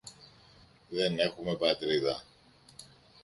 [0.89, 2.23] Δεν έχουμε Πατρίδα!